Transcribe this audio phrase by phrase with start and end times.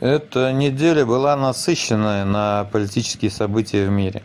[0.00, 4.22] Эта неделя была насыщенная на политические события в мире.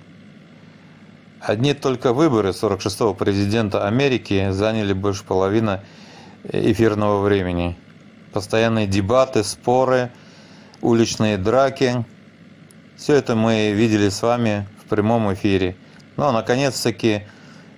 [1.42, 5.82] Одни только выборы 46-го президента Америки заняли больше половины
[6.46, 7.78] эфирного времени.
[8.32, 10.12] Постоянные дебаты, споры,
[10.80, 12.06] уличные драки.
[12.96, 15.76] Все это мы видели с вами в прямом эфире.
[16.16, 17.24] Но наконец-таки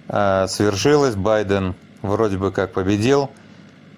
[0.08, 1.16] э, свершилось.
[1.16, 1.74] Байден
[2.04, 3.32] вроде бы как победил,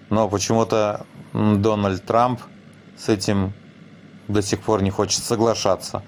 [0.10, 2.40] но почему-то Дональд Трамп
[2.98, 3.52] с этим
[4.30, 6.04] до сих пор не хочет соглашаться.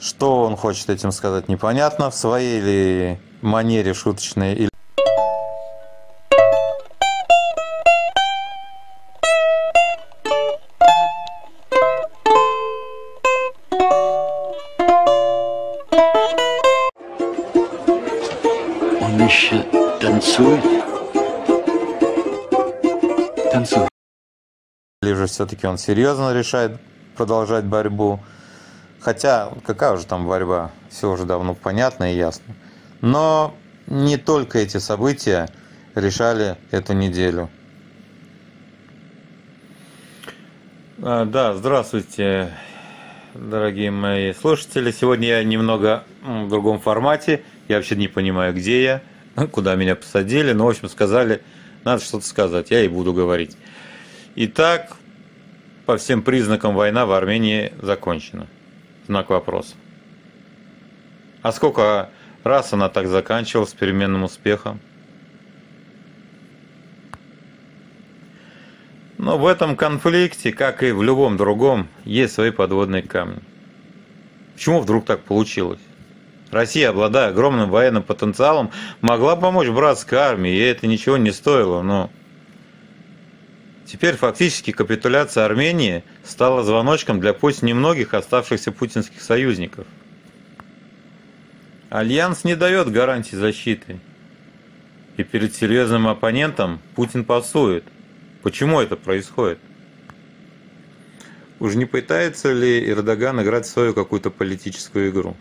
[0.00, 2.10] Что он хочет этим сказать, непонятно.
[2.10, 4.70] В своей ли манере шуточной или
[19.00, 19.62] Он еще
[20.00, 20.62] танцует.
[23.52, 23.88] Танцует.
[25.02, 26.78] или же все-таки он серьезно решает
[27.18, 28.20] продолжать борьбу.
[29.00, 32.54] Хотя, какая уже там борьба, все уже давно понятно и ясно.
[33.00, 33.54] Но
[33.86, 35.48] не только эти события
[35.94, 37.50] решали эту неделю.
[41.02, 42.52] А, Да, здравствуйте,
[43.34, 44.92] дорогие мои слушатели.
[44.92, 47.42] Сегодня я немного в другом формате.
[47.66, 49.02] Я вообще не понимаю, где я,
[49.52, 50.52] куда меня посадили.
[50.52, 51.42] Но, в общем, сказали,
[51.84, 52.70] надо что-то сказать.
[52.70, 53.56] Я и буду говорить.
[54.36, 54.96] Итак,
[55.88, 58.46] по всем признакам война в Армении закончена.
[59.06, 59.74] Знак вопроса.
[61.40, 62.10] А сколько
[62.44, 64.80] раз она так заканчивалась с переменным успехом?
[69.16, 73.40] Но в этом конфликте, как и в любом другом, есть свои подводные камни.
[74.56, 75.80] Почему вдруг так получилось?
[76.50, 82.10] Россия, обладая огромным военным потенциалом, могла помочь братской армии, и это ничего не стоило, но
[83.90, 89.86] Теперь фактически капитуляция Армении стала звоночком для пусть немногих оставшихся путинских союзников.
[91.88, 93.98] Альянс не дает гарантий защиты.
[95.16, 97.82] И перед серьезным оппонентом Путин пасует.
[98.42, 99.58] Почему это происходит?
[101.58, 105.34] Уж не пытается ли Эрдоган играть свою какую-то политическую игру?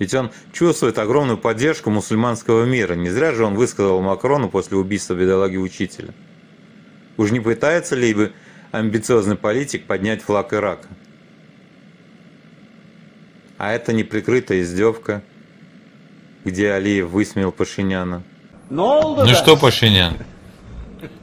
[0.00, 2.94] Ведь он чувствует огромную поддержку мусульманского мира.
[2.94, 6.12] Не зря же он высказал Макрону после убийства бедолаги учителя.
[7.18, 8.32] Уж не пытается ли бы
[8.70, 10.86] амбициозный политик поднять флаг Ирака?
[13.58, 15.20] А это неприкрытая издевка,
[16.44, 18.22] где Алиев высмеял Пашиняна.
[18.70, 20.14] Ну что, Пашинян?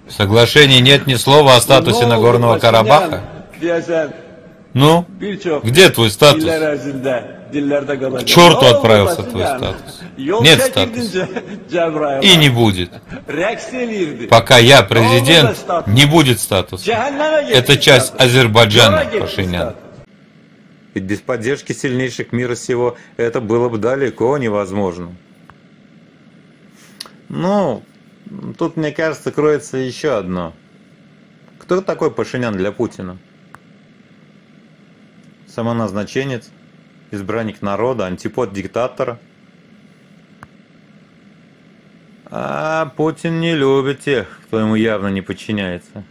[0.07, 3.23] В соглашении нет ни слова о статусе Нагорного Карабаха?
[4.75, 5.05] Ну,
[5.63, 6.43] где твой статус?
[6.43, 6.47] К
[8.25, 10.01] черту отправился твой статус.
[10.17, 11.29] Нет статуса.
[12.21, 12.91] И не будет.
[14.29, 16.91] Пока я президент, не будет статуса.
[16.91, 19.75] Это часть Азербайджана, Пашинян.
[20.93, 25.15] Ведь без поддержки сильнейших мира сего это было бы далеко невозможно.
[27.29, 27.81] Ну,
[28.57, 30.53] тут, мне кажется, кроется еще одно.
[31.59, 33.17] Кто такой Пашинян для Путина?
[35.55, 36.49] Самоназначенец,
[37.11, 39.19] избранник народа, антипод диктатора.
[42.25, 46.03] А Путин не любит тех, кто ему явно не подчиняется.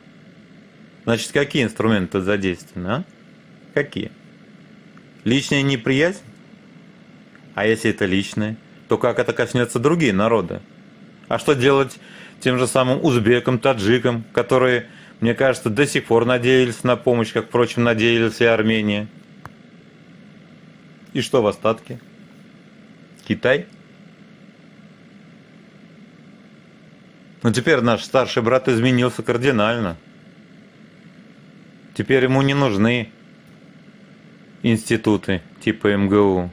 [1.04, 3.04] Значит, какие инструменты тут задействованы, а?
[3.74, 4.12] Какие?
[5.24, 6.22] Личная неприязнь?
[7.54, 8.56] А если это личное,
[8.88, 10.62] то как это коснется другие народы?
[11.28, 11.98] А что делать
[12.40, 14.86] тем же самым узбекам, таджикам, которые,
[15.20, 19.06] мне кажется, до сих пор надеялись на помощь, как, впрочем, надеялись и Армения?
[21.14, 22.00] И что в остатке?
[23.26, 23.66] Китай?
[27.42, 29.96] Но теперь наш старший брат изменился кардинально.
[31.94, 33.10] Теперь ему не нужны
[34.64, 36.50] институты типа МГУ.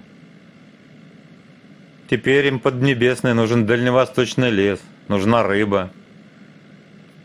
[2.10, 5.92] Теперь им поднебесный нужен дальневосточный лес, нужна рыба.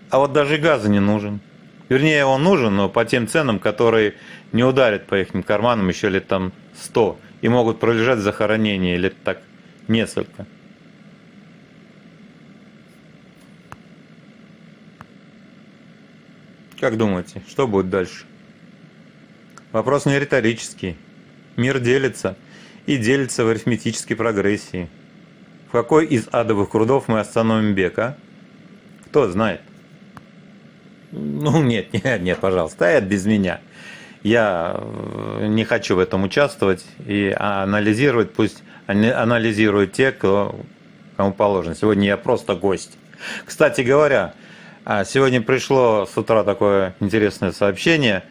[0.09, 1.41] А вот даже газа не нужен.
[1.89, 4.15] Вернее, он нужен, но по тем ценам, которые
[4.53, 9.15] не ударят по их карманам еще лет там сто и могут пролежать в захоронении лет
[9.23, 9.41] так
[9.89, 10.47] несколько.
[16.81, 18.25] Как думаете, что будет дальше?
[19.73, 20.97] Вопрос не риторический.
[21.57, 22.37] Мир делится,
[22.87, 24.89] и делится в арифметической прогрессии.
[25.69, 28.17] В какой из адовых крудов мы остановим бег, а?
[29.07, 29.61] Кто знает?
[31.13, 33.61] Ну, нет, нет, нет, пожалуйста, стоят без меня.
[34.23, 40.59] Я э, не хочу в этом участвовать и анализировать, пусть анализируют те, кто,
[41.17, 41.75] кому положено.
[41.75, 42.99] Сегодня я просто гость.
[43.45, 44.35] Кстати говоря,
[44.85, 48.23] а, сегодня пришло с утра такое интересное сообщение.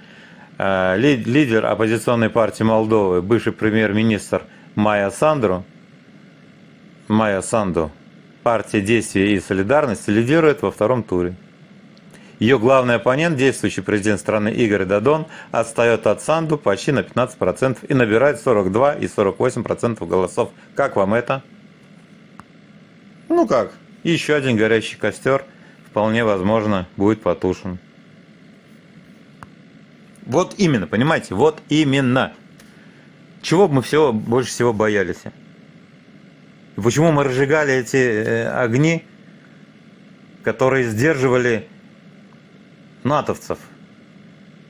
[0.58, 4.44] э, лидер оппозиционной партии Молдовы, бывший премьер-министр
[4.76, 5.66] Майя Сандру,
[7.10, 7.92] Майя Санду,
[8.42, 11.36] партия действия и солидарности лидирует во втором туре.
[12.40, 17.94] Ее главный оппонент, действующий президент страны Игорь Дадон, отстает от Санду почти на 15% и
[17.94, 20.52] набирает 42 и 48% голосов.
[20.76, 21.44] Как вам это?
[23.30, 23.74] Ну как,
[24.04, 25.46] еще один горящий костер
[25.90, 27.80] вполне возможно будет потушен.
[30.26, 32.34] Вот именно, понимаете, вот именно.
[33.42, 35.22] Чего мы всего больше всего боялись?
[36.76, 39.06] Почему мы разжигали эти э, огни,
[40.44, 41.68] которые сдерживали
[43.06, 43.60] натовцев?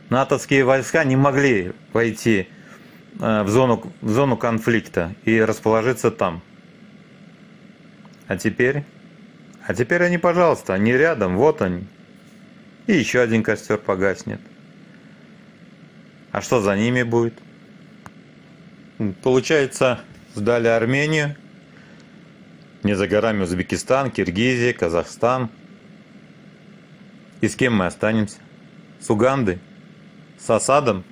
[0.10, 2.48] Натовские войска не могли пойти
[3.20, 6.42] э, в зону, в зону конфликта и расположиться там.
[8.28, 8.84] А теперь?
[9.66, 11.86] А теперь они, пожалуйста, они рядом, вот они.
[12.86, 14.40] И еще один костер погаснет.
[16.32, 17.34] А что за ними будет?
[19.24, 20.02] Получается,
[20.36, 21.36] сдали Армению,
[22.84, 25.50] не за горами Узбекистан, Киргизия, Казахстан.
[27.46, 28.38] И с кем мы останемся?
[29.00, 29.60] С Угандой?
[30.40, 31.04] С Асадом?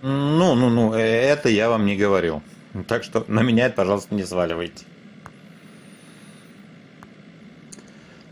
[0.00, 2.42] Ну, ну, ну, э, это я вам не говорил.
[2.86, 4.86] Так что на меня это, пожалуйста, не сваливайте.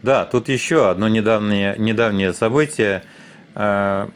[0.02, 3.02] Да, тут еще одно недавнее, недавнее событие.
[3.54, 4.08] Э,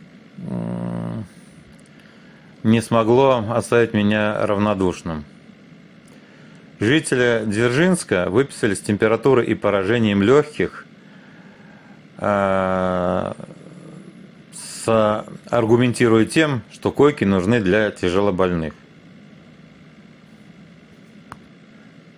[2.62, 5.26] не смогло оставить меня равнодушным.
[6.78, 10.87] Жители Дзержинска выписали с температурой и поражением легких
[12.20, 13.26] с,
[15.50, 18.75] аргументируя тем, что койки нужны для тяжелобольных.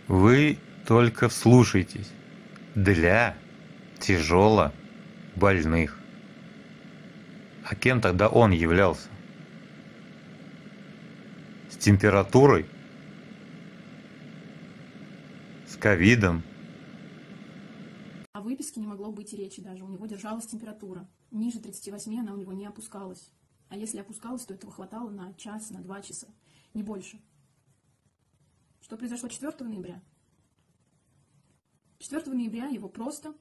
[0.08, 2.10] Вы только вслушайтесь.
[2.74, 3.36] Для
[4.00, 4.72] тяжело
[5.36, 5.98] больных.
[7.64, 9.08] А кем тогда он являлся?
[11.82, 12.64] температурой,
[15.68, 16.42] с ковидом.
[18.62, 19.84] Выписке не могло быть и речи даже.
[19.84, 21.10] У него держалась температура.
[21.32, 23.32] Ниже 38 она у него не опускалась.
[23.68, 26.28] А если опускалась, то этого хватало на час, на два часа,
[26.72, 27.20] не больше.
[28.80, 30.00] Что произошло 4 ноября?
[31.98, 33.34] 4 ноября его просто,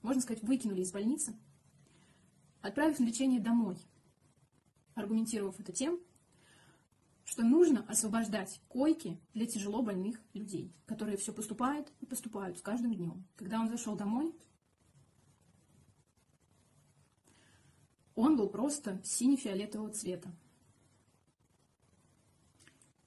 [0.00, 1.36] можно сказать, выкинули из больницы,
[2.62, 3.76] отправив на лечение домой,
[4.94, 6.00] аргументировав это тем,
[7.32, 12.94] что нужно освобождать койки для тяжело больных людей, которые все поступают и поступают с каждым
[12.94, 13.26] днем.
[13.36, 14.34] Когда он зашел домой,
[18.14, 20.30] он был просто сине-фиолетового цвета.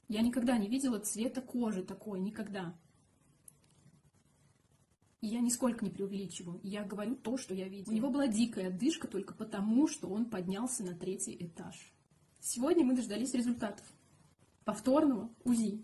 [0.07, 2.75] Я никогда не видела цвета кожи такой, никогда.
[5.21, 6.59] И я нисколько не преувеличиваю.
[6.63, 7.93] Я говорю то, что я видела.
[7.93, 11.93] У него была дикая одышка только потому, что он поднялся на третий этаж.
[12.39, 13.85] Сегодня мы дождались результатов
[14.65, 15.81] повторного УЗИ,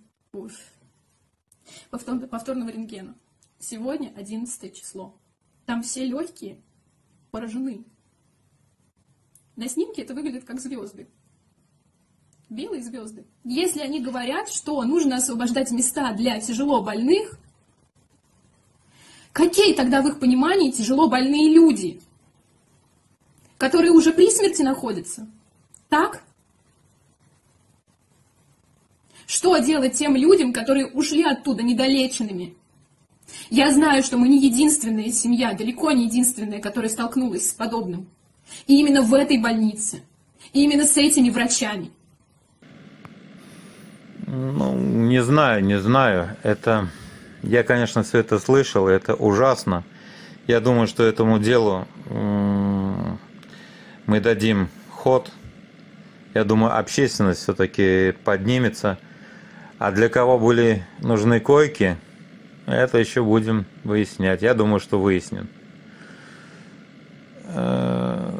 [1.89, 3.15] повторного рентгена.
[3.59, 5.15] Сегодня 11 число.
[5.65, 6.59] Там все легкие
[7.29, 7.85] поражены.
[9.55, 11.07] На снимке это выглядит как звезды.
[12.49, 13.25] Белые звезды.
[13.43, 17.39] Если они говорят, что нужно освобождать места для тяжело больных,
[19.31, 22.01] какие тогда в их понимании тяжело больные люди,
[23.57, 25.29] которые уже при смерти находятся?
[25.87, 26.23] Так?
[29.31, 32.53] Что делать тем людям, которые ушли оттуда недолеченными?
[33.49, 38.07] Я знаю, что мы не единственная семья, далеко не единственная, которая столкнулась с подобным.
[38.67, 40.03] И именно в этой больнице,
[40.51, 41.91] и именно с этими врачами.
[44.27, 46.35] Ну, не знаю, не знаю.
[46.43, 46.89] Это,
[47.41, 49.85] я, конечно, все это слышал, это ужасно.
[50.45, 53.17] Я думаю, что этому делу мы
[54.19, 55.31] дадим ход.
[56.33, 58.97] Я думаю, общественность все-таки поднимется.
[59.81, 61.97] А для кого были нужны койки,
[62.67, 64.43] это еще будем выяснять.
[64.43, 65.47] Я думаю, что выясним.
[67.45, 68.31] Э,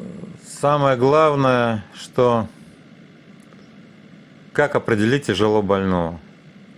[0.46, 2.46] самое главное, что
[4.52, 6.20] как определить тяжело больного.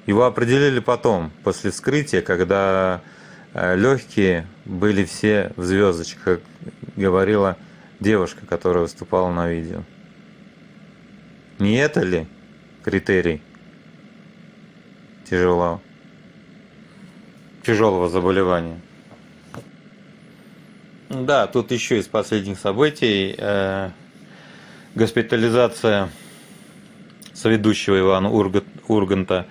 [0.07, 3.03] Его определили потом, после вскрытия, когда
[3.53, 6.41] э, легкие были все в звездочках, как
[6.97, 7.59] говорила
[8.01, 9.83] девушка, которая выступала на видео.
[11.59, 12.27] Не это ли
[12.83, 13.43] критерий?
[15.29, 15.81] Тяжелого,
[17.65, 18.81] тяжелого заболевания.
[21.09, 23.91] Да, тут еще из последних событий э,
[24.95, 26.09] госпитализация
[27.33, 29.47] соведущего Ивана Ургант, Урганта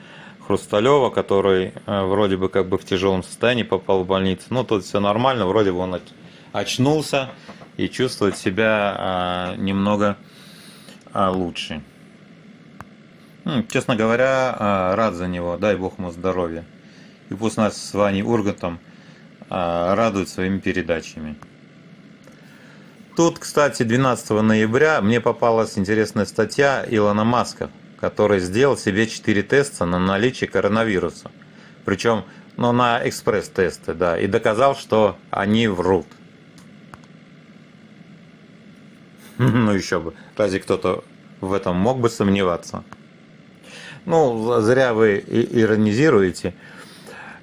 [0.45, 4.45] Хрусталева, который э, вроде бы как бы в тяжелом состоянии попал в больницу.
[4.49, 5.99] Ну, тут все нормально, вроде бы он
[6.51, 7.29] очнулся
[7.77, 10.17] и чувствует себя э, немного
[11.13, 11.81] а лучше.
[13.69, 16.63] Честно говоря, а, рад за него, дай бог ему здоровья.
[17.29, 18.79] И пусть нас с Ваней Ургантом
[19.49, 21.35] а, радует своими передачами.
[23.17, 27.69] Тут, кстати, 12 ноября мне попалась интересная статья Илона Маска,
[27.99, 31.29] который сделал себе 4 теста на наличие коронавируса.
[31.85, 32.23] Причем
[32.55, 36.07] ну, на экспресс-тесты, да, и доказал, что они врут.
[39.37, 41.03] Ну еще бы, разве кто-то
[41.41, 42.83] в этом мог бы сомневаться?
[44.05, 46.53] Ну, зря вы иронизируете.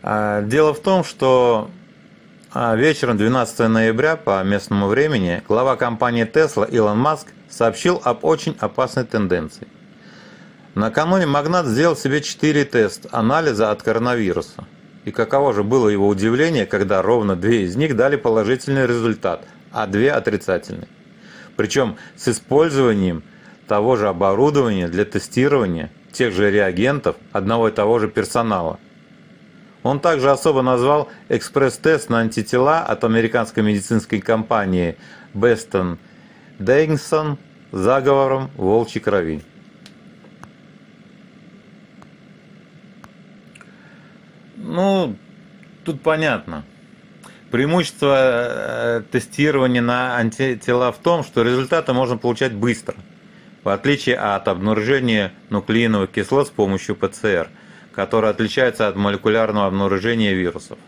[0.03, 1.71] А, дело в том, что
[2.53, 8.57] а, вечером 12 ноября по местному времени глава компании Tesla Илон Маск сообщил об очень
[8.61, 9.69] опасной тенденции.
[10.75, 14.65] Накануне магнат сделал себе 4 тест анализа от коронавируса.
[15.05, 19.87] И каково же было его удивление, когда ровно две из них дали положительный результат, а
[19.87, 20.89] две отрицательный.
[21.57, 23.23] Причем с использованием
[23.67, 28.79] того же оборудования для тестирования тех же реагентов одного и того же персонала.
[29.83, 34.97] Он также особо назвал экспресс-тест на антитела от американской медицинской компании
[35.33, 35.99] Бестон
[36.59, 37.39] Дейгсон
[37.73, 39.43] заговором волчьей крови.
[44.57, 45.17] Ну,
[45.85, 46.65] тут понятно.
[47.51, 52.95] Преимущество э, тестирования на антитела в том, что результаты можно получать быстро–
[53.63, 57.49] в отличие от обнаружения нуклеиновых кислот с помощью ПЦР,
[57.93, 60.79] которое отличается от молекулярного обнаружения вирусов.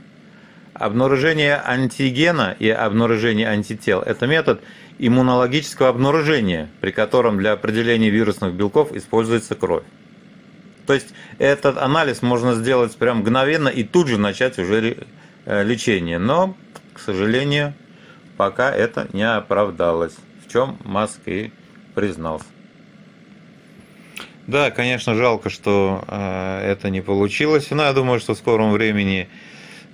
[0.74, 4.62] Обнаружение антигена и обнаружение антител– это метод
[4.98, 9.84] иммунологического обнаружения, при котором для определения вирусных белков используется кровь.
[10.86, 15.06] То есть этот анализ можно сделать прям мгновенно и тут же начать уже
[15.44, 16.18] э, лечение.
[16.18, 16.56] Но,
[16.94, 17.74] к сожалению,
[18.36, 20.14] пока это не оправдалось,
[20.44, 21.52] в чем Маск и
[21.94, 22.46] признался.
[24.52, 27.70] Да, конечно, жалко, что э, это не получилось.
[27.70, 29.26] Но я думаю, что в скором времени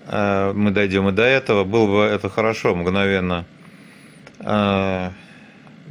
[0.08, 1.62] э, мы дойдем и до этого.
[1.62, 3.44] Было бы это хорошо мгновенно,
[4.40, 5.10] э,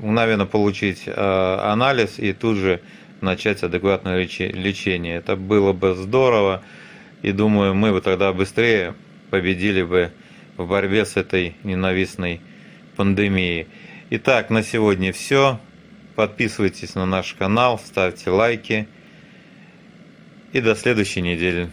[0.01, 2.81] мгновенно получить анализ и тут же
[3.21, 5.15] начать адекватное лечение.
[5.15, 6.61] Это было бы здорово.
[7.21, 8.95] И думаю, мы бы тогда быстрее
[9.29, 10.11] победили бы
[10.57, 12.41] в борьбе с этой ненавистной
[12.97, 13.67] пандемией.
[14.09, 15.57] Итак, на сегодня все.
[16.17, 18.87] Подписывайтесь на наш канал, ставьте лайки.
[20.51, 21.69] И до следующей недели.